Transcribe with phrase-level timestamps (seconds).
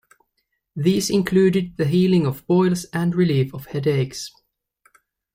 [0.75, 4.31] These included the healing of boils and relief of headaches.